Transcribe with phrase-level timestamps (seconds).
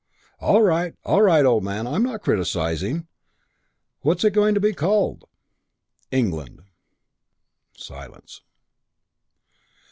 [0.39, 1.85] "All right, all right, old man.
[1.85, 3.05] I'm not criticising.
[3.99, 5.25] What's it going to be called?"
[6.09, 6.63] "England."
[7.77, 8.41] Silence.